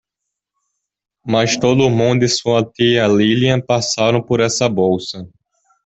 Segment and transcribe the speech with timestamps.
[1.23, 5.29] Mas todo mundo e sua tia Lilian passaram por essa bolsa.